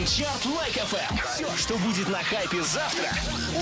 Trend 0.00 0.23
Chart 0.23 0.46
Like 0.46 0.72
FM. 0.72 1.16
Все, 1.26 1.56
что 1.58 1.76
будет 1.76 2.08
на 2.08 2.22
хайпе 2.22 2.62
завтра, 2.62 3.06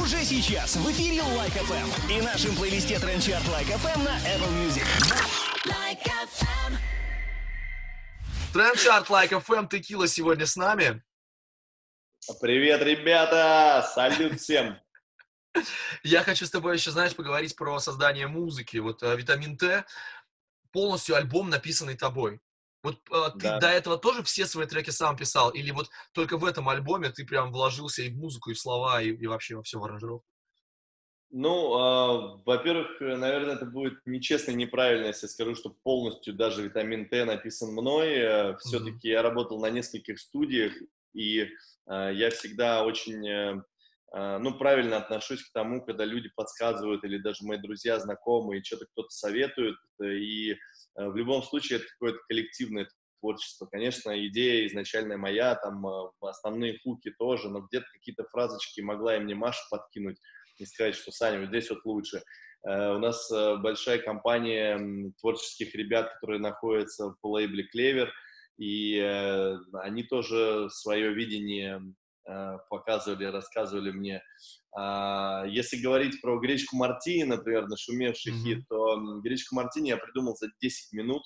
уже 0.00 0.24
сейчас 0.24 0.76
в 0.76 0.88
эфире 0.92 1.21
Like 1.21 1.52
FM 1.52 2.12
и 2.12 2.22
нашем 2.22 2.54
плейлисте 2.54 2.96
Trend 3.00 3.22
Chart 3.22 3.45
Like 3.48 3.66
FM 3.66 4.04
на 4.04 4.16
Apple 4.18 4.48
Music. 4.53 4.85
Like 5.66 6.04
FM. 6.04 6.77
Trend 8.53 8.81
Chart 8.81 9.11
Like 9.11 9.37
FM 9.37 9.66
T-killah 9.66 10.06
сегодня 10.06 10.46
с 10.46 10.54
нами. 10.54 11.03
Привет, 12.40 12.82
ребята! 12.82 13.84
Салют 13.92 14.40
всем! 14.40 14.78
Я 16.05 16.23
хочу 16.23 16.46
с 16.46 16.50
тобой 16.52 16.77
еще, 16.77 16.92
знаешь, 16.92 17.16
поговорить 17.16 17.56
про 17.56 17.80
создание 17.80 18.28
музыки. 18.28 18.77
Вот 18.77 19.02
э, 19.02 19.16
«Витамин 19.16 19.56
Т» 19.56 19.84
полностью 20.70 21.16
альбом, 21.16 21.50
написанный 21.50 21.96
тобой. 21.96 22.41
Вот 22.88 23.00
э, 23.10 23.30
ты 23.38 23.45
Да. 23.45 23.59
до 23.60 23.68
этого 23.68 23.98
тоже 23.98 24.23
все 24.23 24.46
свои 24.46 24.66
треки 24.66 24.91
сам 24.91 25.16
писал? 25.16 25.50
Или 25.50 25.70
вот 25.70 25.88
только 26.12 26.37
в 26.37 26.45
этом 26.45 26.69
альбоме 26.69 27.10
ты 27.10 27.24
прям 27.24 27.52
вложился 27.52 28.02
и 28.02 28.10
в 28.10 28.16
музыку, 28.16 28.51
и 28.51 28.55
в 28.55 28.60
слова, 28.60 29.02
и, 29.02 29.10
и 29.10 29.27
вообще 29.27 29.56
во 29.56 29.62
все 29.62 29.79
в 29.79 29.84
аранжировку? 29.84 30.27
Ну, 31.30 31.74
а, 31.74 32.41
во-первых, 32.46 33.02
э, 33.02 33.16
наверное, 33.16 33.56
это 33.56 33.66
будет 33.66 34.01
нечестно 34.06 34.52
и 34.52 34.55
неправильно, 34.55 35.09
если 35.09 35.27
я 35.27 35.30
скажу, 35.30 35.55
что 35.55 35.70
полностью 35.70 36.34
даже 36.34 36.62
«Витамин 36.62 37.09
Т» 37.09 37.24
написан 37.24 37.73
мной. 37.73 38.56
Все-таки 38.60 39.09
я 39.09 39.23
работал 39.23 39.60
на 39.60 39.68
нескольких 39.68 40.18
студиях, 40.18 40.73
и 41.12 41.48
а, 41.87 42.10
я 42.10 42.30
всегда 42.30 42.84
очень, 42.84 43.27
э, 43.27 43.52
а, 43.52 43.62
ну, 44.12 44.57
правильно 44.57 44.97
отношусь 44.97 45.43
к 45.43 45.53
тому, 45.53 45.85
когда 45.85 46.05
люди 46.05 46.30
подсказывают, 46.35 47.05
или 47.05 47.19
даже 47.19 47.45
мои 47.45 47.59
друзья, 47.59 47.99
знакомые, 47.99 48.65
что-то 48.65 48.87
кто-то 48.93 49.11
советует, 49.11 49.77
э, 50.03 50.15
и 50.15 50.53
э, 50.53 50.57
в 50.95 51.16
любом 51.16 51.43
случае 51.43 51.79
это 51.79 51.87
какое-то 51.93 52.19
коллективное 52.29 52.89
творчество. 53.21 53.66
Конечно, 53.66 54.27
идея 54.29 54.66
изначальная 54.66 55.16
моя, 55.16 55.55
там 55.57 55.87
э, 55.87 56.11
основные 56.23 56.79
хуки 56.83 57.13
тоже, 57.19 57.51
но 57.51 57.61
где-то 57.61 57.87
какие-то 57.93 58.25
фразочки 58.30 58.80
могла 58.80 59.16
и 59.16 59.21
мне 59.21 59.35
Маша 59.35 59.63
подкинуть 59.71 60.19
и 60.57 60.65
сказать, 60.65 60.95
что 60.95 61.13
Саня, 61.13 61.41
вот 61.41 61.49
здесь 61.49 61.71
вот 61.71 61.85
лучше. 61.85 62.23
Э, 62.66 62.95
У 62.95 62.99
нас 62.99 63.30
э, 63.30 63.57
большая 63.57 63.99
компания 63.99 65.12
творческих 65.20 65.75
ребят, 65.75 66.12
которые 66.14 66.41
находятся 66.41 67.14
в 67.22 67.27
лейбле 67.27 67.64
Клевер, 67.64 68.12
и 68.58 68.98
э, 68.98 69.56
они 69.75 70.02
тоже 70.02 70.69
свое 70.70 71.12
видение 71.12 71.77
э, 71.77 71.80
показывали, 72.68 73.24
рассказывали 73.24 73.90
мне. 73.90 74.22
А, 74.76 75.44
Если 75.46 75.80
говорить 75.80 76.20
про 76.20 76.38
гречку 76.38 76.76
мартини, 76.76 77.24
например, 77.24 77.66
нашумевший 77.68 78.32
Мгм. 78.32 78.42
хит, 78.44 78.64
то 78.68 78.96
гречку 79.22 79.54
мартини 79.54 79.88
я 79.88 79.96
придумал 79.96 80.36
за 80.36 80.48
10 80.60 80.92
минут 80.92 81.22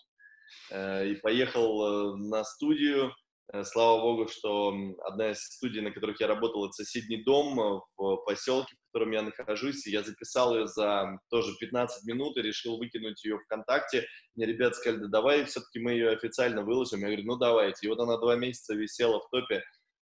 э, 0.71 1.09
и 1.09 1.15
поехал 1.17 2.15
э, 2.15 2.17
на 2.17 2.45
студию. 2.45 3.13
Э, 3.53 3.65
Слава 3.65 4.01
богу, 4.01 4.29
что 4.29 4.75
одна 5.05 5.31
из 5.33 5.39
студий, 5.43 5.81
на 5.81 5.91
которых 5.91 6.21
я 6.21 6.27
работал, 6.29 6.65
это 6.67 6.73
соседний 6.73 7.23
дом 7.25 7.59
э, 7.61 7.81
в 7.97 8.17
поселке, 8.25 8.75
в 8.77 8.93
котором 8.93 9.13
я 9.13 9.23
нахожусь, 9.23 9.87
и 9.87 9.91
я 9.91 10.03
записал 10.03 10.55
ее 10.55 10.67
за 10.67 11.19
тоже 11.31 11.53
15 11.59 12.05
минут 12.07 12.37
и 12.37 12.43
решил 12.43 12.79
выкинуть 12.79 13.25
ее 13.25 13.39
ВКонтакте. 13.41 14.07
Мне 14.37 14.47
ребята 14.47 14.77
сказали, 14.77 15.01
да 15.03 15.09
давай 15.09 15.45
все-таки 15.47 15.81
мы 15.81 15.93
ее 15.93 16.11
официально 16.11 16.63
выложим. 16.63 17.01
Я 17.01 17.07
говорю, 17.07 17.25
ну 17.25 17.37
давайте. 17.37 17.87
И 17.87 17.91
вот 17.91 17.99
она 17.99 18.19
два 18.19 18.37
месяца 18.37 18.75
висела 18.75 19.19
в 19.21 19.29
топе. 19.31 19.63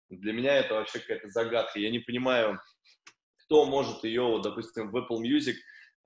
Для 0.10 0.34
меня 0.34 0.56
это 0.56 0.76
вообще 0.76 1.00
какая-то 1.00 1.30
загадка. 1.30 1.80
Я 1.80 1.90
не 1.92 2.00
понимаю, 2.00 2.60
кто 3.46 3.66
может 3.66 4.04
ее, 4.04 4.24
вот, 4.24 4.44
допустим, 4.44 4.92
в 4.92 4.98
Apple 4.98 5.22
Music, 5.22 5.56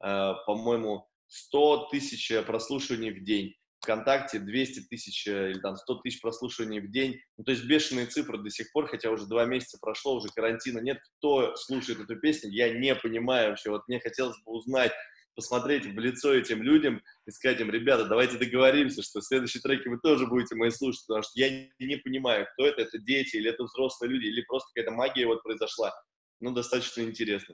э, 0.03 0.33
по-моему, 0.45 1.07
100 1.27 1.89
тысяч 1.91 2.31
прослушиваний 2.45 3.11
в 3.11 3.23
день. 3.23 3.55
ВКонтакте 3.79 4.39
200 4.39 4.87
тысяч 4.89 5.27
э, 5.27 5.51
или 5.51 5.59
там 5.59 5.75
100 5.75 5.95
тысяч 6.01 6.21
прослушиваний 6.21 6.79
в 6.79 6.91
день. 6.91 7.19
Ну, 7.37 7.43
то 7.43 7.51
есть 7.51 7.65
бешеные 7.65 8.07
цифры 8.07 8.37
до 8.37 8.49
сих 8.49 8.71
пор, 8.71 8.87
хотя 8.87 9.11
уже 9.11 9.27
два 9.27 9.45
месяца 9.45 9.77
прошло, 9.79 10.15
уже 10.15 10.29
карантина 10.29 10.79
нет. 10.79 10.99
Кто 11.17 11.55
слушает 11.55 11.99
эту 11.99 12.19
песню, 12.19 12.49
я 12.51 12.73
не 12.73 12.95
понимаю 12.95 13.49
вообще. 13.49 13.69
Вот 13.69 13.87
мне 13.87 13.99
хотелось 13.99 14.37
бы 14.43 14.53
узнать, 14.53 14.91
посмотреть 15.37 15.85
в 15.85 15.97
лицо 15.99 16.33
этим 16.33 16.63
людям 16.63 17.01
и 17.27 17.31
сказать 17.31 17.61
им, 17.61 17.69
ребята, 17.69 18.05
давайте 18.05 18.37
договоримся, 18.39 19.03
что 19.03 19.21
следующие 19.21 19.61
треки 19.61 19.87
вы 19.87 19.99
тоже 19.99 20.25
будете 20.25 20.55
мои 20.55 20.71
слушать, 20.71 21.05
потому 21.07 21.21
что 21.21 21.31
я 21.35 21.49
не- 21.51 21.71
не 21.79 21.97
понимаю, 21.97 22.47
кто 22.53 22.65
это, 22.65 22.81
это 22.81 22.97
дети 22.97 23.35
или 23.37 23.51
это 23.51 23.63
взрослые 23.63 24.11
люди, 24.11 24.25
или 24.25 24.41
просто 24.41 24.69
какая-то 24.73 24.91
магия 24.91 25.27
вот 25.27 25.43
произошла. 25.43 25.93
Ну, 26.39 26.51
достаточно 26.53 27.01
интересно. 27.01 27.53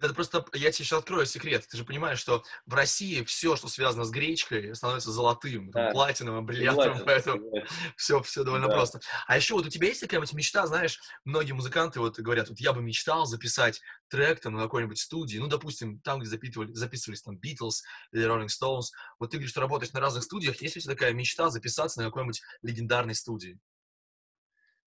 Это 0.00 0.14
просто, 0.14 0.44
я 0.54 0.70
тебе 0.70 0.84
сейчас 0.84 1.00
открою 1.00 1.26
секрет. 1.26 1.66
Ты 1.68 1.76
же 1.76 1.84
понимаешь, 1.84 2.18
что 2.18 2.44
в 2.66 2.74
России 2.74 3.22
все, 3.24 3.56
что 3.56 3.68
связано 3.68 4.04
с 4.04 4.10
гречкой, 4.10 4.74
становится 4.74 5.10
золотым, 5.10 5.72
там, 5.72 5.86
Да. 5.86 5.90
платиновым, 5.90 6.46
бриллиантовым, 6.46 7.00
поэтому 7.04 7.50
все, 7.96 8.22
все 8.22 8.44
довольно 8.44 8.68
Да. 8.68 8.74
просто. 8.74 9.00
А 9.26 9.36
еще 9.36 9.54
вот 9.54 9.66
у 9.66 9.70
тебя 9.70 9.88
есть 9.88 10.00
какая-нибудь 10.00 10.32
мечта, 10.34 10.66
знаешь, 10.66 11.00
многие 11.24 11.52
музыканты 11.52 11.98
вот 12.00 12.18
говорят, 12.18 12.48
вот 12.48 12.60
я 12.60 12.72
бы 12.72 12.80
мечтал 12.80 13.26
записать 13.26 13.80
трек 14.08 14.40
там 14.40 14.54
на 14.54 14.62
какой-нибудь 14.62 14.98
студии, 14.98 15.38
ну, 15.38 15.48
допустим, 15.48 16.00
там, 16.00 16.20
где 16.20 16.28
запитывали, 16.28 16.72
записывались 16.72 17.22
там 17.22 17.36
Beatles 17.36 17.82
или 18.12 18.24
Rolling 18.26 18.46
Stones. 18.48 18.86
Вот 19.18 19.30
ты 19.30 19.36
говоришь, 19.38 19.50
что 19.50 19.60
работаешь 19.60 19.92
на 19.92 20.00
разных 20.00 20.22
студиях, 20.24 20.62
есть 20.62 20.76
у 20.76 20.80
тебя 20.80 20.94
такая 20.94 21.12
мечта 21.12 21.50
записаться 21.50 22.00
на 22.00 22.06
какой-нибудь 22.06 22.40
легендарной 22.62 23.14
студии? 23.14 23.58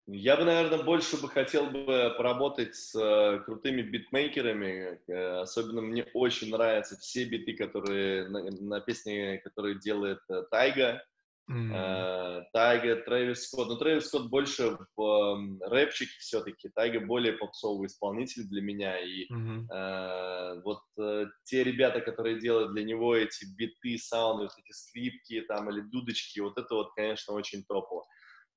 Я 0.06 0.36
бы, 0.36 0.44
наверное, 0.44 0.84
больше 0.84 1.22
бы 1.22 1.30
хотел 1.30 1.68
бы 1.68 2.14
поработать 2.18 2.76
с 2.76 2.94
э, 2.94 3.40
крутыми 3.46 3.82
битмейкерами. 3.82 5.00
Э, 5.08 5.42
особенно 5.42 5.82
мне 5.82 6.06
очень 6.14 6.50
нравятся 6.50 6.98
все 6.98 7.24
биты, 7.24 7.54
которые 7.54 8.28
на, 8.28 8.44
на 8.44 8.82
песни, 8.82 9.40
которые 9.44 9.80
делает 9.80 10.20
э, 10.30 10.44
Тайга. 10.52 11.02
Э, 11.50 12.42
Тайга, 12.52 12.98
Трэвис 12.98 13.48
Скотт. 13.48 13.70
Но 13.70 13.76
Трэвис 13.78 14.08
Скотт 14.08 14.30
больше 14.30 14.78
в 14.98 15.60
рэпчике 15.62 16.20
все-таки. 16.20 16.68
Тайга 16.76 17.00
более 17.00 17.34
попсовый 17.34 17.88
исполнитель 17.88 18.44
для 18.44 18.62
меня. 18.62 19.00
И. 19.00 19.28
Э, 19.74 20.62
вот 20.66 20.82
э, 21.00 21.28
те 21.46 21.64
ребята, 21.64 22.02
которые 22.02 22.42
делают 22.42 22.74
для 22.74 22.84
него 22.84 23.16
эти 23.16 23.46
биты, 23.58 23.98
саунды, 23.98 24.44
вот 24.44 24.54
эти 24.58 24.74
скрипки 24.74 25.40
там 25.48 25.70
или 25.70 25.80
дудочки, 25.80 26.42
вот 26.42 26.58
это 26.58 26.76
вот, 26.76 26.94
конечно, 26.94 27.34
очень 27.34 27.64
топово. 27.64 28.04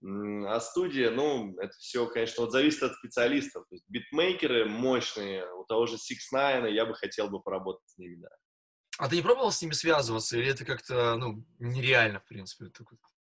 А 0.03 0.61
студия, 0.61 1.11
ну, 1.11 1.57
это 1.59 1.73
все, 1.79 2.07
конечно, 2.07 2.45
вот 2.45 2.53
зависит 2.53 2.83
от 2.83 2.95
специалистов. 2.95 3.67
То 3.69 3.75
есть 3.75 3.85
битмейкеры 3.89 4.67
мощные, 4.67 5.51
у 5.55 5.65
того 5.65 5.87
же 5.87 5.97
Six 5.97 6.35
Nine, 6.35 6.71
я 6.71 6.87
бы 6.87 6.95
хотел 6.95 7.29
бы 7.29 7.41
поработать 7.41 7.89
с 7.89 7.99
ними, 7.99 8.17
да. 8.17 8.29
А 8.99 9.09
ты 9.09 9.17
не 9.17 9.23
пробовал 9.23 9.53
с 9.53 9.61
ними 9.61 9.73
связываться, 9.73 10.39
или 10.39 10.49
это 10.49 10.65
как-то, 10.65 11.17
ну, 11.17 11.45
нереально, 11.59 12.21
в 12.21 12.27
принципе, 12.27 12.71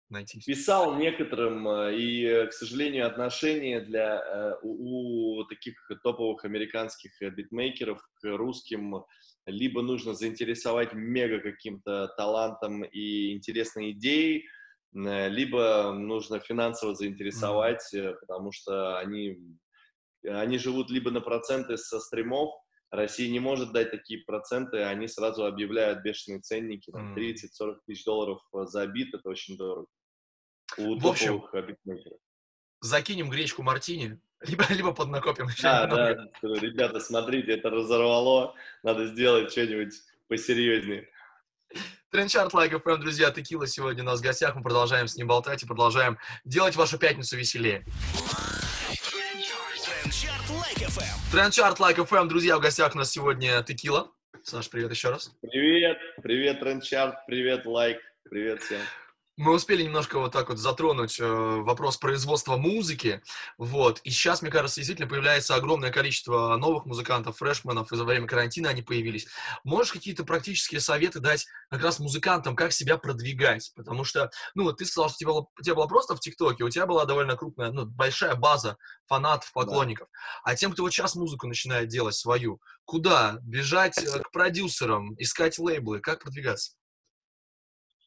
найти? 0.09 0.41
Писал 0.41 0.97
некоторым, 0.97 1.67
э, 1.69 1.97
и, 1.97 2.47
к 2.47 2.53
сожалению, 2.53 3.07
отношение 3.07 3.81
для 3.81 4.21
э, 4.21 4.55
у, 4.63 5.39
у 5.39 5.45
таких 5.45 5.75
топовых 6.03 6.45
американских 6.45 7.21
э, 7.23 7.31
битмейкеров 7.31 8.01
к 8.15 8.37
русским 8.37 9.05
либо 9.47 9.83
нужно 9.83 10.15
заинтересовать 10.15 10.95
мега 10.95 11.41
каким-то 11.41 12.09
талантом 12.17 12.83
и 12.85 13.33
интересной 13.33 13.93
идеей, 13.93 14.47
либо 14.95 15.93
нужно 15.93 16.39
финансово 16.41 16.95
заинтересовать, 16.95 17.93
э, 17.93 18.15
потому 18.21 18.53
что 18.53 18.99
они, 18.99 19.39
они 20.25 20.59
живут 20.59 20.91
либо 20.91 21.11
на 21.11 21.21
проценты 21.21 21.77
со 21.77 22.01
стримов, 22.01 22.55
Россия 22.91 23.29
не 23.29 23.41
может 23.41 23.73
дать 23.73 23.91
такие 23.91 24.21
проценты, 24.21 24.85
они 24.85 25.09
сразу 25.09 25.47
объявляют 25.47 26.03
бешеные 26.03 26.41
ценники, 26.41 26.93
там, 26.93 27.07
Мгм. 27.11 27.15
30-40 27.15 27.81
тысяч 27.87 28.05
долларов 28.05 28.41
э, 28.55 28.67
за 28.67 28.87
бит, 28.87 29.13
это 29.15 29.29
очень 29.29 29.57
дорого. 29.57 29.87
У 30.79 30.99
В 30.99 31.07
общем, 31.07 31.45
э, 31.53 31.77
закинем 32.81 33.31
гречку 33.31 33.63
мартини, 33.63 34.21
либо, 34.43 34.65
либо 34.71 34.95
поднакопим 34.95 35.49
еще 35.49 35.65
Да, 35.65 35.83
немного. 35.83 36.31
да, 36.43 36.49
ребята, 36.61 37.01
смотрите, 37.01 37.53
это 37.53 37.71
разорвало, 37.71 38.55
надо 38.85 39.07
сделать 39.07 39.51
что-нибудь 39.51 39.95
посерьезнее. 40.29 41.09
Trend 42.15 42.35
Chart 42.35 42.55
Like 42.55 42.81
FM, 42.81 43.01
друзья, 43.01 43.33
T-killah 43.33 43.67
сегодня 43.67 44.05
у 44.05 44.07
нас 44.07 44.21
в 44.21 44.23
гостях, 44.23 44.55
мы 44.55 44.63
продолжаем 44.63 45.09
с 45.09 45.17
ним 45.17 45.27
болтать 45.27 45.65
и 45.65 45.67
продолжаем 45.67 46.17
делать 46.45 46.77
вашу 46.77 46.97
пятницу 46.97 47.37
веселее. 47.37 47.85
Trend 51.33 51.57
Chart 51.57 51.81
Like 51.81 51.97
FM. 51.97 52.05
FM, 52.05 52.29
друзья, 52.29 52.57
в 52.57 52.61
гостях 52.61 52.95
у 52.95 52.99
нас 52.99 53.11
сегодня 53.11 53.65
T-killah. 53.65 54.13
Саш, 54.45 54.71
привет 54.71 54.93
еще 54.93 55.11
раз. 55.11 55.33
Привет, 55.41 55.99
привет, 56.23 56.61
Trend 56.61 56.86
Chart, 56.86 57.17
привет, 57.27 57.67
Like, 57.67 57.99
привет 58.31 58.63
всем. 58.63 58.79
Мы 59.37 59.53
успели 59.53 59.83
немножко 59.83 60.21
вот 60.21 60.31
так 60.31 60.49
вот 60.49 60.59
затронуть 60.59 61.19
э, 61.19 61.25
вопрос 61.27 61.97
производства 61.97 62.57
музыки, 62.57 63.21
вот, 63.59 64.01
и 64.05 64.11
сейчас, 64.11 64.43
мне 64.43 64.51
кажется, 64.51 64.77
действительно 64.77 65.09
появляется 65.09 65.57
огромное 65.57 65.91
количество 65.91 66.57
новых 66.57 66.87
музыкантов, 66.87 67.39
фрешменов, 67.39 67.91
и 67.91 67.97
за 67.97 68.05
время 68.05 68.29
карантина 68.29 68.69
они 68.69 68.83
появились. 68.83 69.27
Можешь 69.65 69.93
какие-то 69.93 70.23
практические 70.23 70.81
советы 70.81 71.19
дать 71.19 71.49
как 71.69 71.83
раз 71.83 71.99
музыкантам, 71.99 72.55
как 72.55 72.71
себя 72.71 72.97
продвигать? 72.97 73.73
Потому 73.75 74.05
что, 74.05 74.31
ну, 74.55 74.63
вот 74.63 74.77
ты 74.77 74.87
сказал, 74.87 75.09
что 75.09 75.19
тебе 75.19 75.31
было, 75.31 75.47
тебе 75.61 75.75
было 75.75 75.89
просто 75.89 76.15
в 76.15 76.21
ТикТоке, 76.21 76.63
у 76.63 76.71
тебя 76.71 76.87
была 76.87 77.05
довольно 77.05 77.37
крупная, 77.37 77.73
ну, 77.73 77.87
большая 77.87 78.37
база 78.37 78.77
фанатов, 79.09 79.53
поклонников. 79.53 80.07
А 80.45 80.55
тем, 80.55 80.73
кто 80.73 80.85
вот 80.85 80.93
сейчас 80.93 81.17
музыку 81.17 81.49
начинает 81.49 81.89
делать 81.89 82.15
свою, 82.15 82.61
куда? 82.85 83.39
Бежать 83.43 83.99
э, 83.99 84.21
к 84.21 84.31
продюсерам, 84.31 85.17
искать 85.19 85.59
лейблы, 85.59 85.99
как 85.99 86.23
продвигаться? 86.23 86.77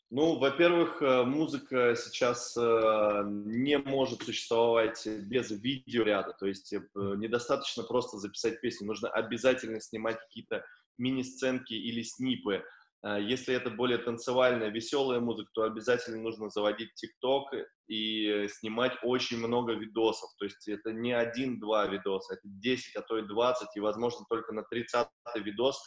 Ну, 0.09 0.39
во-первых, 0.39 1.01
э, 1.01 1.23
музыка 1.23 1.93
сейчас 1.97 2.55
э, 2.55 3.23
не 3.27 3.77
может 3.77 4.21
существовать 4.21 5.05
без 5.05 5.51
видеоряда, 5.51 6.31
то 6.31 6.45
есть 6.45 6.71
э, 6.71 6.79
недостаточно 6.95 7.83
просто 7.83 8.17
записать 8.17 8.61
песню, 8.61 8.87
нужно 8.87 9.09
обязательно 9.09 9.81
снимать 9.81 10.17
какие-то 10.17 10.63
мини-сценки 10.97 11.73
или 11.73 12.01
снипы. 12.03 12.63
Если 13.03 13.53
это 13.53 13.69
более 13.69 13.99
танцевальная, 13.99 14.69
веселая 14.69 15.19
музыка, 15.19 15.51
то 15.53 15.63
обязательно 15.63 16.17
нужно 16.17 16.49
заводить 16.49 16.95
ТикТок 16.95 17.53
и 17.87 18.47
снимать 18.49 18.93
очень 19.03 19.37
много 19.37 19.73
видосов. 19.73 20.31
То 20.39 20.45
есть 20.45 20.67
это 20.67 20.91
не 20.91 21.13
один-два 21.13 21.85
видоса, 21.85 22.33
это 22.33 22.41
10, 22.45 22.95
а 22.95 23.01
то 23.03 23.19
и 23.19 23.21
20, 23.21 23.67
и, 23.75 23.79
возможно, 23.79 24.25
только 24.27 24.51
на 24.51 24.63
30 24.63 25.07
видос 25.35 25.79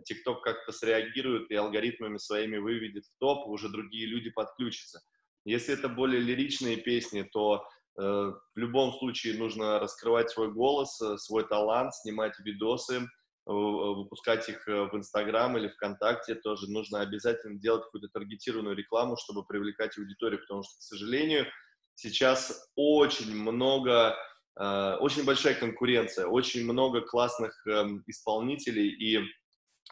TikTok 0.00 0.40
как-то 0.42 0.72
среагирует 0.72 1.50
и 1.50 1.54
алгоритмами 1.54 2.18
своими 2.18 2.58
выведет 2.58 3.04
в 3.04 3.18
топ, 3.18 3.46
уже 3.46 3.68
другие 3.68 4.06
люди 4.06 4.30
подключатся. 4.30 5.00
Если 5.44 5.74
это 5.74 5.88
более 5.88 6.20
лиричные 6.20 6.76
песни, 6.76 7.22
то 7.22 7.64
э, 7.98 8.02
в 8.02 8.56
любом 8.56 8.92
случае 8.94 9.38
нужно 9.38 9.78
раскрывать 9.78 10.30
свой 10.30 10.52
голос, 10.52 11.00
э, 11.00 11.18
свой 11.18 11.46
талант, 11.46 11.94
снимать 11.94 12.38
видосы, 12.40 12.96
э, 12.96 13.02
выпускать 13.46 14.48
их 14.48 14.66
э, 14.66 14.88
в 14.90 14.96
Инстаграм 14.96 15.56
или 15.58 15.68
ВКонтакте 15.68 16.34
тоже. 16.36 16.70
Нужно 16.70 17.00
обязательно 17.00 17.58
делать 17.58 17.84
какую-то 17.84 18.08
таргетированную 18.08 18.74
рекламу, 18.74 19.16
чтобы 19.16 19.44
привлекать 19.44 19.98
аудиторию, 19.98 20.40
потому 20.40 20.62
что, 20.62 20.78
к 20.78 20.82
сожалению, 20.82 21.46
сейчас 21.94 22.70
очень 22.74 23.34
много, 23.36 24.16
э, 24.58 24.96
очень 25.00 25.24
большая 25.24 25.54
конкуренция, 25.54 26.26
очень 26.26 26.64
много 26.64 27.02
классных 27.02 27.54
э, 27.66 27.84
исполнителей, 28.06 28.88
и 28.88 29.22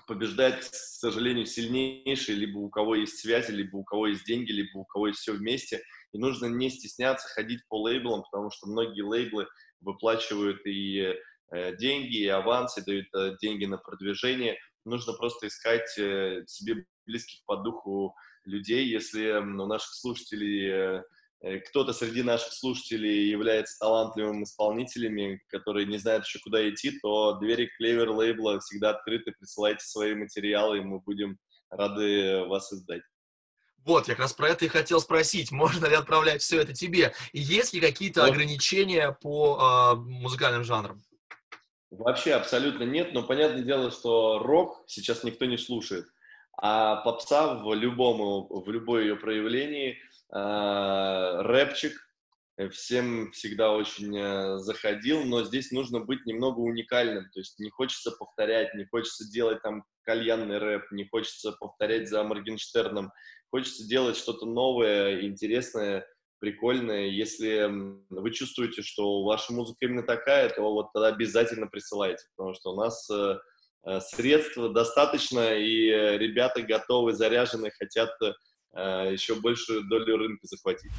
побеждает, 0.06 0.64
к 0.64 0.75
сожалению, 0.75 1.46
сильнейший, 1.46 2.34
либо 2.34 2.58
у 2.58 2.69
кого 2.69 2.94
есть 2.94 3.19
связи, 3.19 3.50
либо 3.50 3.76
у 3.76 3.84
кого 3.84 4.08
есть 4.08 4.25
деньги, 4.25 4.52
либо 4.52 4.78
у 4.78 4.84
кого 4.84 5.08
есть 5.08 5.20
все 5.20 5.32
вместе. 5.32 5.82
И 6.12 6.19
нужно 6.19 6.46
не 6.46 6.70
стесняться 6.70 7.28
ходить 7.28 7.60
по 7.69 7.81
лейблам, 7.81 8.22
потому 8.22 8.50
что 8.50 8.66
многие 8.66 9.02
лейблы 9.02 9.46
выплачивают 9.81 10.64
и 10.66 11.14
э, 11.52 11.76
деньги, 11.76 12.19
и 12.19 12.28
авансы, 12.28 12.84
дают 12.84 13.06
э, 13.14 13.37
деньги 13.40 13.64
на 13.64 13.78
продвижение. 13.78 14.58
Нужно 14.84 15.12
просто 15.14 15.46
искать 15.46 15.99
э, 15.99 16.44
себе 16.46 16.84
близких 17.06 17.44
по 17.46 17.56
духу 17.56 18.14
людей. 18.44 18.87
Если 18.87 19.31
у 19.32 19.66
наших 19.66 19.94
слушателей 19.94 21.02
кто-то 21.43 21.93
среди 21.93 22.23
наших 22.23 22.53
слушателей 22.53 23.29
является 23.29 23.79
талантливым 23.81 24.44
исполнителями, 24.44 25.43
которые 25.49 25.87
не 25.87 25.99
знают 25.99 26.25
еще 26.25 26.39
куда 26.39 26.69
идти, 26.69 26.99
то 27.00 27.33
двери 27.33 27.69
Клевер 27.77 28.11
лейбла 28.11 28.61
всегда 28.61 28.91
открыты, 28.91 29.33
присылайте 29.33 29.85
свои 29.85 30.15
материалы, 30.15 30.79
и 30.79 30.83
мы 30.83 31.00
будем 31.00 31.39
рады 31.69 32.44
вас 32.47 32.73
издать. 32.73 33.03
Вот, 33.85 34.06
я 34.06 34.15
как 34.15 34.23
раз 34.23 34.33
про 34.35 34.50
это 34.50 34.65
и 34.67 34.69
хотел 34.69 35.00
спросить, 35.00 35.50
можно 35.53 35.87
ли 35.87 35.97
отправлять 35.97 36.43
все 36.43 36.61
это 36.61 36.73
тебе? 36.73 37.12
И 37.33 37.41
есть 37.41 37.73
ли 37.75 37.81
какие-то 37.81 38.21
вот. 38.21 38.31
ограничения 38.31 39.17
по 39.21 39.95
э, 39.95 39.97
музыкальным 39.97 40.62
жанрам? 40.62 41.03
Вообще 41.91 42.35
абсолютно 42.35 42.85
нет, 42.85 43.12
но 43.12 43.25
понятное 43.25 43.65
дело, 43.65 43.91
что 43.91 44.38
рок 44.38 44.85
сейчас 44.87 45.25
никто 45.25 45.45
не 45.45 45.59
слушает, 45.59 46.06
а 46.56 46.97
попса 46.97 47.55
в 47.55 47.75
любом, 47.75 48.47
в 48.49 48.71
любое 48.71 49.03
ее 49.03 49.17
проявлении– 49.17 49.99
Э, 50.12 50.12
рэпчик 50.32 51.93
э, 52.56 52.69
всем 52.70 53.31
всегда 53.32 53.73
очень 53.73 54.17
э, 54.17 54.58
заходил, 54.58 55.25
но 55.25 55.44
здесь 55.44 55.70
нужно 55.73 56.00
быть 56.00 56.25
немного 56.25 56.61
уникальным, 56.61 57.31
то 57.32 57.40
есть 57.40 57.58
не 57.58 57.70
хочется 57.70 58.12
повторять, 58.12 58.75
не 58.75 58.87
хочется 58.87 59.31
делать 59.31 59.61
там 59.62 59.84
кальянный 60.05 60.58
рэп, 60.58 60.90
не 60.93 61.06
хочется 61.06 61.52
повторять 61.52 62.08
за 62.08 62.25
Моргенштерном, 62.25 63.12
хочется 63.50 63.87
делать 63.87 64.17
что-то 64.17 64.46
новое, 64.46 65.23
интересное, 65.23 66.06
прикольное. 66.38 67.06
Если 67.06 67.70
вы 68.08 68.31
чувствуете, 68.32 68.82
что 68.82 69.23
ваша 69.23 69.52
музыка 69.52 69.85
именно 69.85 70.02
такая, 70.02 70.49
то 70.49 70.62
вот 70.62 70.93
тогда 70.93 71.08
обязательно 71.08 71.67
присылайте, 71.69 72.25
потому 72.35 72.55
что 72.55 72.73
у 72.73 72.76
нас 72.76 73.08
средств 74.08 74.56
достаточно, 74.56 75.55
и 75.55 75.87
ребята 76.19 76.62
готовы, 76.62 77.12
заряжены, 77.12 77.70
хотят 77.70 78.11
Э, 78.20 78.32
еще 78.75 79.35
большую 79.35 79.85
долю 79.85 80.17
рынка 80.17 80.47
захватить. 80.47 80.91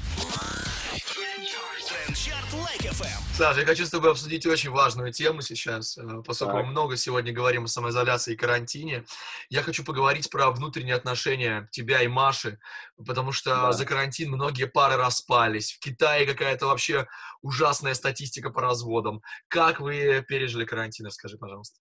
Саша, 3.36 3.62
я 3.62 3.66
хочу 3.66 3.86
с 3.86 3.90
тобой 3.90 4.12
обсудить 4.12 4.46
очень 4.46 4.70
важную 4.70 5.12
тему 5.12 5.42
сейчас, 5.42 5.98
э, 5.98 6.02
поскольку 6.24 6.54
так. 6.54 6.66
мы 6.66 6.72
много 6.72 6.98
сегодня 6.98 7.34
говорим 7.34 7.64
о 7.64 7.68
самоизоляции 7.68 8.34
и 8.34 8.38
карантине. 8.38 9.06
Я 9.50 9.64
хочу 9.64 9.84
поговорить 9.84 10.30
про 10.30 10.52
внутренние 10.52 10.94
отношения 10.94 11.68
тебя 11.72 12.04
и 12.04 12.08
Маши, 12.08 12.60
потому 12.96 13.32
что 13.32 13.50
да. 13.50 13.72
за 13.72 13.86
карантин 13.86 14.30
многие 14.32 14.68
пары 14.68 14.98
распались. 14.98 15.72
В 15.72 15.80
Китае 15.80 16.28
какая-то 16.28 16.68
вообще 16.68 17.08
ужасная 17.42 17.96
статистика 17.96 18.52
по 18.52 18.62
разводам. 18.62 19.24
Как 19.48 19.80
вы 19.80 20.24
пережили 20.28 20.64
карантин, 20.64 21.08
расскажи, 21.08 21.40
пожалуйста. 21.40 21.80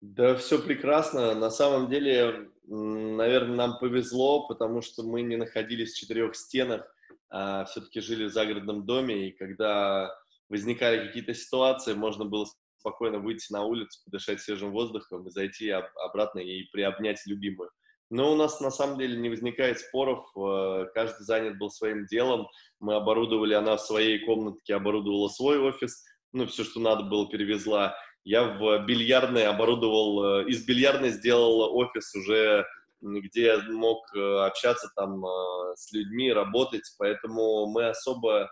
Да, 0.00 0.34
все 0.36 0.58
прекрасно. 0.58 1.34
На 1.34 1.50
самом 1.50 1.90
деле, 1.90 2.48
наверное, 2.68 3.56
нам 3.56 3.78
повезло, 3.78 4.46
потому 4.46 4.82
что 4.82 5.02
мы 5.02 5.22
не 5.22 5.36
находились 5.36 5.92
в 5.92 5.98
четырех 5.98 6.36
стенах, 6.36 6.86
а 7.30 7.64
все-таки 7.64 8.00
жили 8.00 8.24
в 8.24 8.32
загородном 8.32 8.84
доме, 8.84 9.28
и 9.28 9.32
когда 9.32 10.14
возникали 10.48 11.06
какие-то 11.06 11.34
ситуации, 11.34 11.94
можно 11.94 12.24
было 12.24 12.46
спокойно 12.78 13.18
выйти 13.18 13.52
на 13.52 13.64
улицу, 13.64 14.00
подышать 14.04 14.40
свежим 14.40 14.72
воздухом 14.72 15.26
и 15.26 15.30
зайти 15.30 15.70
обратно 15.70 16.40
и 16.40 16.64
приобнять 16.70 17.20
любимую. 17.26 17.70
Но 18.10 18.32
у 18.32 18.36
нас 18.36 18.60
на 18.60 18.70
самом 18.70 18.98
деле 18.98 19.18
не 19.18 19.28
возникает 19.28 19.80
споров, 19.80 20.24
э, 20.34 20.86
каждый 20.94 21.24
занят 21.24 21.58
был 21.58 21.70
своим 21.70 22.06
делом, 22.06 22.48
мы 22.80 22.94
оборудовали, 22.94 23.52
она 23.52 23.76
в 23.76 23.82
своей 23.82 24.24
комнатке 24.24 24.74
оборудовала 24.74 25.28
свой 25.28 25.58
офис, 25.58 26.04
ну, 26.32 26.46
все, 26.46 26.64
что 26.64 26.80
надо 26.80 27.02
было, 27.04 27.28
перевезла, 27.28 27.94
я 28.24 28.44
в 28.44 28.84
бильярдной 28.84 29.46
оборудовал, 29.46 30.40
э, 30.42 30.48
из 30.48 30.64
бильярдной 30.64 31.10
сделал 31.10 31.76
офис 31.76 32.14
уже, 32.14 32.66
где 33.00 33.46
я 33.46 33.58
мог 33.70 34.04
э, 34.14 34.20
общаться 34.44 34.90
там 34.94 35.24
э, 35.24 35.74
с 35.76 35.92
людьми, 35.92 36.32
работать, 36.32 36.84
поэтому 36.98 37.66
мы 37.66 37.88
особо, 37.88 38.50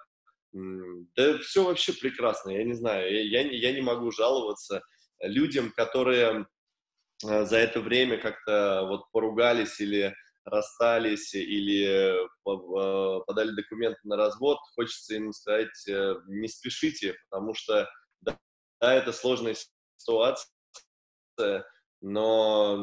да 0.52 1.38
все 1.38 1.64
вообще 1.64 1.92
прекрасно, 1.92 2.50
я 2.50 2.64
не 2.64 2.74
знаю, 2.74 3.12
я, 3.12 3.42
я, 3.42 3.50
я 3.50 3.72
не 3.72 3.82
могу 3.82 4.10
жаловаться 4.10 4.82
людям, 5.20 5.72
которые 5.76 6.46
за 7.22 7.56
это 7.56 7.80
время 7.80 8.18
как-то 8.18 8.86
вот 8.88 9.10
поругались 9.10 9.80
или 9.80 10.14
расстались 10.44 11.34
или 11.34 12.14
подали 12.44 13.50
документы 13.50 14.00
на 14.04 14.16
развод, 14.16 14.58
хочется 14.74 15.16
им 15.16 15.32
сказать, 15.32 15.86
не 16.28 16.46
спешите, 16.46 17.14
потому 17.28 17.54
что 17.54 17.88
да, 18.80 18.94
это 18.94 19.12
сложная 19.12 19.56
ситуация, 19.96 20.48
но 22.00 22.76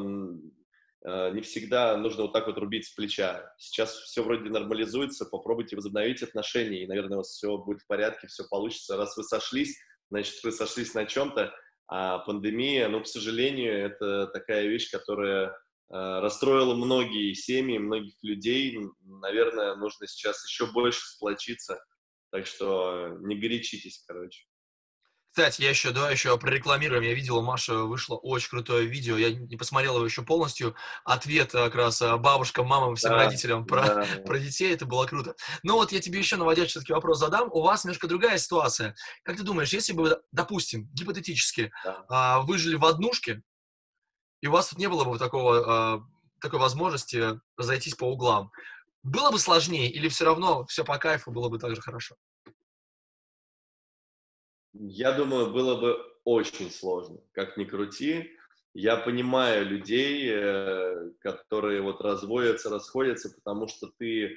э, 1.06 1.32
не 1.32 1.42
всегда 1.42 1.98
нужно 1.98 2.24
вот 2.24 2.34
так 2.34 2.48
вот 2.48 2.58
рубить 2.58 2.88
с 2.88 2.94
плеча. 2.94 3.54
Сейчас 3.58 3.96
все 3.96 4.24
вроде 4.24 4.50
нормализуется, 4.50 5.26
попробуйте 5.26 5.76
возобновить 5.76 6.24
отношения, 6.24 6.84
и, 6.84 6.88
наверное, 6.88 7.18
у 7.18 7.20
вас 7.20 7.30
все 7.30 7.58
будет 7.58 7.82
в 7.82 7.88
порядке, 7.88 8.28
все 8.28 8.44
получится. 8.50 8.98
Раз 8.98 9.16
вы 9.18 9.24
сошлись, 9.24 9.78
значит, 10.10 10.44
вы 10.44 10.52
сошлись 10.52 10.94
на 10.94 11.06
чем-то, 11.06 11.54
а 11.88 12.20
пандемия, 12.20 12.88
ну, 12.90 13.02
к 13.02 13.08
сожалению, 13.08 13.74
это 13.86 14.28
такая 14.28 14.68
вещь, 14.68 14.90
которая 14.90 15.50
э, 15.50 15.54
расстроила 15.90 16.74
многие 16.74 17.34
семьи, 17.34 17.78
многих 17.78 18.16
людей. 18.24 18.80
Наверное, 19.02 19.76
нужно 19.76 20.08
сейчас 20.08 20.44
еще 20.48 20.72
больше 20.72 21.06
сплочиться. 21.06 21.84
Так 22.32 22.48
что 22.48 23.16
не 23.22 23.36
горячитесь, 23.36 24.04
короче. 24.08 24.46
Кстати, 25.34 25.64
я 25.64 25.72
еще, 25.72 25.90
да, 25.90 26.12
еще 26.12 26.38
прорекламируем. 26.38 27.02
Я 27.02 27.16
видел, 27.16 27.38
у 27.38 27.42
Маши 27.42 27.74
вышло 27.74 28.18
очень 28.18 28.50
крутое 28.50 28.86
видео. 28.86 29.18
Я 29.18 29.32
не 29.32 29.58
посмотрел 29.58 29.96
его 29.96 30.06
еще 30.06 30.22
полностью. 30.22 30.76
Ответ 31.06 31.54
как 31.54 31.74
раз 31.74 32.04
а, 32.04 32.18
бабушкам, 32.18 32.68
мамам, 32.68 32.96
всем 32.96 33.14
да, 33.14 33.24
родителям 33.26 33.66
про, 33.66 33.82
да. 33.82 34.06
про 34.28 34.38
детей. 34.38 34.72
Это 34.72 34.86
было 34.86 35.08
круто. 35.08 35.34
Ну 35.64 35.74
вот 35.74 35.92
я 35.92 36.00
тебе 36.02 36.20
еще 36.20 36.36
наводящий 36.36 36.70
все-таки 36.70 36.94
вопрос 36.94 37.18
задам. 37.18 37.50
У 37.52 37.64
вас 37.64 37.84
немножко 37.84 38.06
другая 38.06 38.38
ситуация. 38.38 38.96
Как 39.24 39.38
ты 39.38 39.42
думаешь, 39.42 39.74
если 39.74 39.94
бы, 39.94 40.22
допустим, 40.32 40.88
гипотетически, 40.94 41.72
да. 41.84 42.06
а, 42.10 42.42
вы 42.42 42.60
жили 42.60 42.76
в 42.76 42.86
однушке, 42.86 43.42
и 44.42 44.48
у 44.48 44.52
вас 44.52 44.70
тут 44.70 44.78
не 44.78 44.88
было 44.88 45.04
бы 45.04 45.18
такого, 45.18 45.64
а, 45.66 46.04
такой 46.42 46.60
возможности 46.60 47.42
разойтись 47.58 47.96
по 47.96 48.04
углам, 48.04 48.52
было 49.02 49.32
бы 49.32 49.40
сложнее 49.40 49.90
или 49.90 50.10
все 50.10 50.26
равно 50.26 50.64
все 50.66 50.86
по 50.86 51.00
кайфу 51.00 51.32
было 51.32 51.50
бы 51.50 51.58
так 51.58 51.74
же 51.74 51.82
хорошо? 51.82 52.18
Я 54.74 55.14
думаю, 55.14 55.52
было 55.52 55.80
бы 55.80 55.98
очень 56.24 56.72
сложно, 56.72 57.20
как 57.32 57.58
ни 57.58 57.66
крути. 57.66 58.32
Я 58.74 58.98
понимаю 58.98 59.68
людей, 59.68 60.28
э, 60.32 61.12
которые 61.20 61.82
вот 61.82 62.02
разводятся, 62.02 62.70
расходятся, 62.70 63.30
потому 63.30 63.68
что 63.68 63.92
ты 64.00 64.36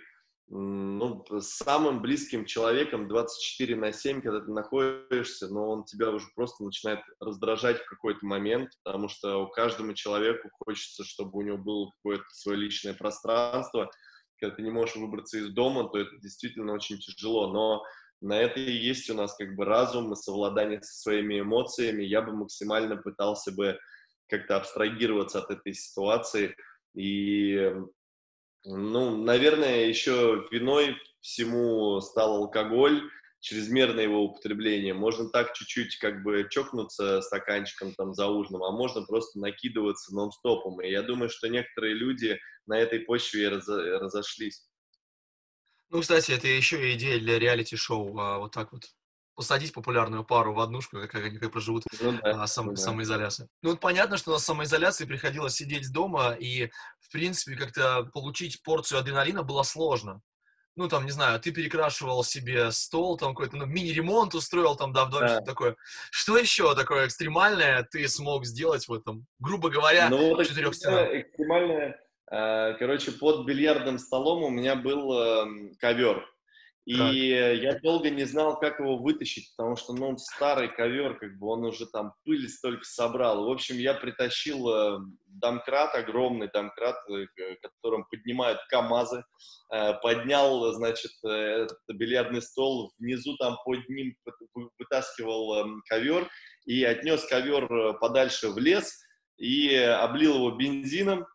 ну, 0.49 1.25
самым 1.41 2.01
близким 2.01 2.45
человеком 2.45 3.09
24 3.09 3.77
на 3.77 3.93
7, 3.93 4.21
когда 4.23 4.41
ты 4.41 4.51
находишься, 4.53 5.49
но 5.49 5.71
он 5.71 5.85
тебя 5.85 6.11
уже 6.11 6.27
просто 6.37 6.65
начинает 6.65 7.01
раздражать 7.19 7.81
в 7.81 7.87
какой-то 7.87 8.25
момент, 8.25 8.71
потому 8.85 9.09
что 9.09 9.43
у 9.43 9.49
каждому 9.49 9.95
человеку 9.95 10.49
хочется, 10.65 11.03
чтобы 11.03 11.39
у 11.39 11.43
него 11.43 11.59
было 11.59 11.91
какое-то 11.97 12.27
свое 12.31 12.59
личное 12.59 12.95
пространство, 12.95 13.91
когда 14.39 14.55
ты 14.55 14.63
не 14.63 14.71
можешь 14.71 14.97
выбраться 14.97 15.39
из 15.39 15.49
дома, 15.49 15.89
то 15.89 15.99
это 15.99 16.17
действительно 16.19 16.75
очень 16.75 16.99
тяжело, 16.99 17.53
но 17.53 17.83
на 18.21 18.41
это 18.41 18.61
и 18.61 18.73
есть 18.73 19.11
у 19.11 19.15
нас 19.15 19.35
как 19.37 19.55
бы 19.55 19.65
разум 19.65 20.13
и 20.13 20.17
совладание 20.17 20.83
со 20.83 21.01
своими 21.01 21.41
эмоциями. 21.41 22.03
Я 22.03 22.23
бы 22.23 22.33
максимально 22.33 22.97
пытался 22.97 23.53
бы 23.53 23.79
как-то 24.29 24.57
абстрагироваться 24.57 25.41
от 25.41 25.51
этой 25.51 25.75
ситуации. 25.75 26.57
И, 26.95 27.73
ну, 28.65 29.17
наверное, 29.17 29.87
еще 29.87 30.47
виной 30.51 30.97
всему 31.21 32.01
стал 32.01 32.37
алкоголь, 32.37 33.03
чрезмерное 33.41 34.05
его 34.05 34.25
употребление. 34.25 34.95
Можно 34.95 35.29
так 35.29 35.53
чуть-чуть 35.53 35.99
как 35.99 36.23
бы 36.23 36.49
чокнуться 36.51 37.21
стаканчиком 37.21 37.95
там 37.95 38.15
за 38.15 38.27
ужином, 38.27 38.65
а 38.65 38.73
можно 38.73 39.03
просто 39.03 39.39
накидываться 39.39 40.15
нон-стопом. 40.15 40.81
И 40.81 40.91
я 40.91 41.03
думаю, 41.03 41.29
что 41.29 41.49
некоторые 41.49 41.95
люди 41.95 42.39
на 42.67 42.79
этой 42.79 43.01
почве 43.01 43.49
раз, 43.49 43.69
разошлись. 43.69 44.67
Ну, 45.91 46.01
кстати, 46.01 46.33
это 46.33 46.49
еще 46.49 46.93
идея 46.95 47.19
для 47.19 47.39
реалити-шоу. 47.39 48.19
А, 48.19 48.39
вот 48.39 48.53
так 48.53 48.73
вот 48.73 48.85
посадить 49.37 49.73
популярную 49.73 50.25
пару 50.25 50.55
в 50.55 50.61
однушку, 50.61 50.97
как 50.99 51.15
они 51.15 51.39
как 51.39 51.53
проживут 51.53 51.85
ну, 52.01 52.13
да, 52.13 52.43
а, 52.43 52.47
сам, 52.47 52.67
ну, 52.67 52.73
да. 52.73 52.81
самоизоляцию. 52.81 53.49
Ну, 53.63 53.71
вот 53.71 53.81
понятно, 53.81 54.17
что 54.17 54.33
на 54.33 54.39
самоизоляции 54.39 55.05
приходилось 55.05 55.55
сидеть 55.55 55.93
дома, 55.93 56.33
и, 56.33 56.71
в 57.01 57.13
принципе, 57.13 57.55
как-то 57.55 58.05
получить 58.15 58.63
порцию 58.63 58.99
адреналина 58.99 59.43
было 59.43 59.63
сложно. 59.63 60.23
Ну, 60.75 60.89
там, 60.89 61.05
не 61.05 61.11
знаю, 61.11 61.39
ты 61.41 61.53
перекрашивал 61.53 62.25
себе 62.25 62.71
стол, 62.71 63.17
там 63.17 63.35
какой-то, 63.35 63.57
ну, 63.57 63.67
мини-ремонт 63.67 64.35
устроил 64.35 64.75
там, 64.75 64.93
да, 64.93 65.05
в 65.05 65.11
доме, 65.11 65.29
да. 65.29 65.35
что 65.37 65.45
такое. 65.45 65.77
Что 66.11 66.37
еще 66.37 66.75
такое 66.75 67.07
экстремальное 67.07 67.83
ты 67.91 68.09
смог 68.09 68.45
сделать 68.47 68.89
в 68.89 68.93
этом, 68.93 69.27
грубо 69.39 69.71
говоря, 69.71 70.09
ну, 70.09 70.35
вот 70.35 70.47
четырех 70.47 70.75
стенах? 70.75 71.09
Экстремальное 71.13 71.99
короче, 72.29 73.13
под 73.13 73.47
бильярдным 73.47 73.99
столом 73.99 74.43
у 74.43 74.51
меня 74.51 74.75
был 74.75 75.13
эм, 75.13 75.75
ковер. 75.79 76.27
И 76.87 76.97
так. 76.97 77.13
я 77.63 77.81
долго 77.81 78.11
не 78.11 78.25
знал, 78.25 78.61
как 78.61 78.79
его 78.79 78.97
вытащить, 78.97 79.53
потому 79.57 79.75
что, 79.75 79.93
ну, 79.93 80.11
он 80.11 80.19
старый 80.19 80.69
ковер, 80.69 81.19
как 81.19 81.37
бы 81.37 81.49
он 81.49 81.65
уже 81.65 81.85
там 81.87 82.13
пыль 82.25 82.49
столько 82.49 82.85
собрал. 82.85 83.45
В 83.45 83.51
общем, 83.51 83.77
я 83.77 83.93
притащил 83.95 84.69
э, 84.69 84.99
домкрат, 85.27 85.97
огромный 85.97 86.49
домкрат, 86.49 86.95
э, 87.11 87.27
которым 87.61 88.05
поднимают 88.09 88.61
КАМАЗы, 88.69 89.25
поднял, 90.01 90.73
значит, 90.75 91.11
этот 91.25 91.79
бильярдный 91.89 92.41
стол, 92.41 92.93
внизу 93.01 93.37
там 93.37 93.57
под 93.65 93.89
ним 93.89 94.15
вытаскивал 94.79 95.57
эм, 95.57 95.83
ковер 95.89 96.31
и 96.67 96.85
отнес 96.85 97.25
ковер 97.25 97.99
подальше 97.99 98.51
в 98.51 98.59
лес 98.59 98.97
и 99.39 99.75
облил 99.75 100.37
его 100.37 100.53
бензином, 100.53 101.27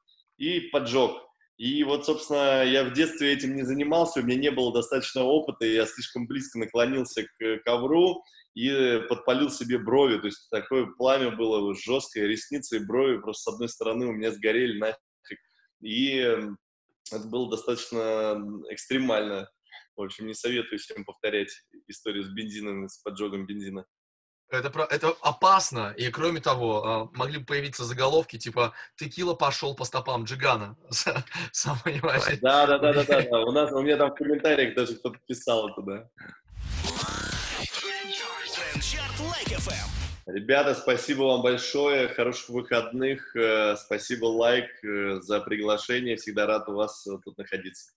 и 0.42 0.60
поджег. 0.72 1.12
И 1.58 1.84
вот, 1.84 2.08
собственно, 2.08 2.64
я 2.64 2.84
в 2.84 2.94
детстве 2.94 3.34
этим 3.34 3.56
не 3.56 3.62
занимался, 3.62 4.20
у 4.20 4.24
меня 4.24 4.40
не 4.40 4.50
было 4.50 4.74
достаточно 4.74 5.24
опыта, 5.24 5.66
и 5.66 5.76
я 5.76 5.86
слишком 5.86 6.26
близко 6.26 6.58
наклонился 6.58 7.24
к 7.24 7.60
ковру 7.64 8.24
и 8.56 9.00
подпалил 9.08 9.52
себе 9.52 9.78
брови. 9.78 10.20
То 10.20 10.26
есть 10.26 10.50
такое 10.50 10.88
пламя 10.98 11.30
было 11.36 11.76
жесткое, 11.76 12.26
ресницы 12.26 12.78
и 12.78 12.86
брови 12.86 13.20
просто 13.20 13.52
с 13.52 13.54
одной 13.54 13.70
стороны 13.70 14.08
у 14.08 14.14
меня 14.14 14.32
сгорели 14.32 14.80
нафиг. 14.80 15.38
И 15.84 16.16
это 17.12 17.28
было 17.28 17.52
достаточно 17.52 18.42
экстремально. 18.70 19.48
В 19.96 20.02
общем, 20.02 20.26
не 20.26 20.34
советую 20.34 20.80
всем 20.80 21.06
повторять 21.06 21.52
историю 21.88 22.24
с 22.24 22.30
бензином, 22.30 22.90
с 22.90 22.98
поджогом 23.04 23.46
бензина. 23.46 23.86
Это, 24.52 24.88
это 24.90 25.16
опасно, 25.22 25.94
и 25.98 26.10
кроме 26.10 26.42
того, 26.42 26.86
а, 26.86 27.10
могли 27.14 27.40
бы 27.40 27.46
появиться 27.46 27.86
заголовки, 27.86 28.38
типа 28.38 28.74
«Текила 28.98 29.34
пошел 29.34 29.76
по 29.76 29.86
стопам 29.86 30.26
Джигана». 30.26 30.76
Сам 31.54 31.78
понимаешь? 31.84 32.24
Да, 32.42 32.68
да, 32.68 32.78
да, 32.78 32.92
да, 32.92 33.04
да. 33.06 33.40
У, 33.40 33.52
нас, 33.52 33.72
у 33.72 33.82
меня 33.82 33.96
там 33.96 34.12
в 34.12 34.16
комментариях 34.16 34.76
даже 34.76 34.96
кто-то 34.96 35.18
писал 35.26 35.70
это, 35.70 35.82
да. 35.82 36.10
Ребята, 40.26 40.76
спасибо 40.76 41.24
вам 41.24 41.42
большое, 41.42 42.10
хороших 42.10 42.50
выходных, 42.50 43.36
э, 43.36 43.76
спасибо 43.78 44.26
лайк 44.26 44.70
э, 44.84 45.20
за 45.22 45.40
приглашение, 45.40 46.16
всегда 46.18 46.46
рад 46.46 46.70
у 46.70 46.74
вас 46.74 47.08
э, 47.08 47.18
тут 47.24 47.38
находиться. 47.38 47.92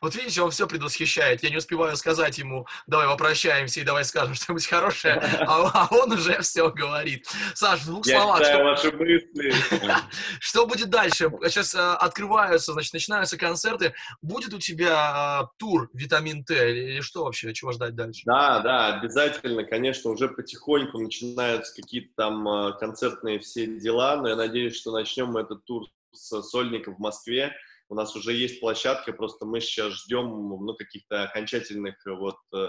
Вот 0.00 0.14
видите, 0.14 0.42
он 0.42 0.50
все 0.50 0.66
предвосхищает. 0.66 1.42
Я 1.42 1.50
не 1.50 1.56
успеваю 1.56 1.96
сказать 1.96 2.38
ему, 2.38 2.66
давай 2.86 3.08
попрощаемся 3.08 3.80
и 3.80 3.84
давай 3.84 4.04
скажем 4.04 4.34
что-нибудь 4.34 4.66
хорошее, 4.66 5.14
а, 5.14 5.70
а 5.74 5.88
он 5.90 6.12
уже 6.12 6.40
все 6.42 6.70
говорит. 6.70 7.26
Саш, 7.54 7.80
в 7.80 7.86
двух 7.86 8.06
Я 8.06 8.20
словах. 8.20 8.44
Что... 8.44 8.62
ваши 8.62 8.92
мысли. 8.92 9.52
что 10.40 10.66
будет 10.66 10.90
дальше? 10.90 11.30
Сейчас 11.44 11.74
а, 11.74 11.96
открываются, 11.96 12.72
значит, 12.72 12.92
начинаются 12.92 13.36
концерты. 13.36 13.94
Будет 14.22 14.54
у 14.54 14.58
тебя 14.58 14.94
а, 14.96 15.48
тур 15.58 15.90
«Витамин 15.92 16.44
Т» 16.44 16.76
или 16.76 17.00
что 17.00 17.24
вообще? 17.24 17.52
Чего 17.52 17.72
ждать 17.72 17.94
дальше? 17.94 18.22
Да, 18.24 18.60
да, 18.60 18.98
обязательно. 18.98 19.64
Конечно, 19.64 20.10
уже 20.10 20.28
потихоньку 20.28 20.98
начинаются 20.98 21.74
какие-то 21.74 22.12
там 22.16 22.76
концертные 22.78 23.40
все 23.40 23.66
дела, 23.66 24.16
но 24.16 24.28
я 24.28 24.36
надеюсь, 24.36 24.76
что 24.76 24.92
начнем 24.92 25.28
мы 25.28 25.40
этот 25.40 25.64
тур 25.64 25.84
с 26.12 26.42
сольников 26.42 26.96
в 26.96 27.00
Москве 27.00 27.52
у 27.88 27.94
нас 27.94 28.16
уже 28.16 28.32
есть 28.32 28.60
площадка, 28.60 29.12
просто 29.12 29.46
мы 29.46 29.60
сейчас 29.60 29.92
ждем 29.94 30.26
ну, 30.28 30.74
каких-то 30.74 31.22
окончательных 31.22 31.96
вот 32.06 32.36
э, 32.54 32.68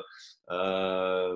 э, 0.50 1.30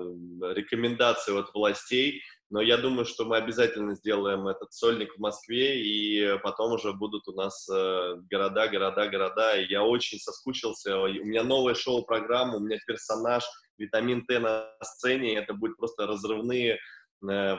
рекомендаций 0.54 1.38
от 1.38 1.52
властей, 1.52 2.22
но 2.50 2.60
я 2.60 2.76
думаю, 2.76 3.06
что 3.06 3.24
мы 3.24 3.38
обязательно 3.38 3.94
сделаем 3.94 4.46
этот 4.46 4.72
сольник 4.72 5.14
в 5.14 5.18
Москве, 5.18 5.82
и 5.82 6.38
потом 6.42 6.72
уже 6.72 6.92
будут 6.92 7.26
у 7.26 7.32
нас 7.32 7.68
э, 7.68 8.14
города, 8.30 8.68
города, 8.68 9.08
города, 9.08 9.56
и 9.56 9.66
я 9.68 9.82
очень 9.82 10.18
соскучился, 10.18 10.98
у 10.98 11.08
меня 11.08 11.42
новая 11.44 11.74
шоу-программа, 11.74 12.56
у 12.56 12.60
меня 12.60 12.78
персонаж, 12.86 13.42
витамин 13.78 14.26
Т 14.26 14.38
на 14.38 14.68
сцене, 14.82 15.36
это 15.36 15.54
будет 15.54 15.76
просто 15.76 16.06
разрывные 16.06 16.74
э, 16.74 16.78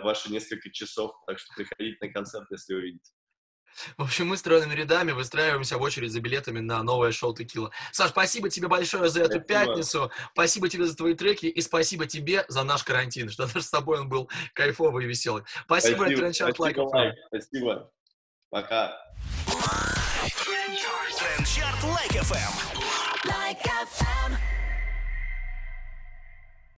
ваши 0.04 0.32
несколько 0.32 0.72
часов, 0.72 1.12
так 1.28 1.40
что 1.40 1.54
приходите 1.56 1.98
на 2.00 2.14
концерт, 2.14 2.46
если 2.52 2.76
увидите. 2.76 3.12
В 3.98 4.04
общем, 4.04 4.28
мы 4.28 4.38
стройными 4.38 4.74
рядами 4.74 5.12
выстраиваемся 5.12 5.78
в 5.78 5.82
очередь 5.82 6.12
за 6.12 6.20
билетами 6.22 6.60
на 6.60 6.82
новое 6.84 7.12
шоу 7.12 7.34
T-killah. 7.34 7.72
Саш, 7.92 8.10
спасибо 8.10 8.50
тебе 8.50 8.68
большое 8.68 9.10
за 9.10 9.22
эту 9.22 9.40
спасибо. 9.40 9.48
пятницу, 9.48 10.12
спасибо 10.34 10.70
тебе 10.70 10.86
за 10.86 10.96
твои 10.96 11.14
треки 11.14 11.46
и 11.48 11.62
спасибо 11.62 12.06
тебе 12.06 12.46
за 12.48 12.64
наш 12.64 12.84
карантин, 12.84 13.30
что 13.30 13.48
даже 13.48 13.62
с 13.62 13.70
тобой 13.70 14.00
он 14.00 14.10
был 14.10 14.30
кайфовый 14.54 15.06
и 15.06 15.08
веселый. 15.08 15.44
Спасибо, 15.66 15.98
спасибо. 15.98 16.20
Трендчарт 16.20 16.60
Like. 16.60 16.78
Спасибо. 17.28 17.92
Пока. 18.50 18.98
Трендчарт 21.18 21.84
Like 21.84 22.12
FM. 22.12 22.74
Like 23.26 23.64
FM. 23.64 24.53